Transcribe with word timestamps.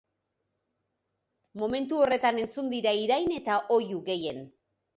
Momentu 1.63 2.01
horretan 2.05 2.41
entzun 2.47 2.73
dira 2.73 2.97
irain 3.03 3.31
eta 3.39 3.61
oihu 3.79 4.05
gehien. 4.13 4.45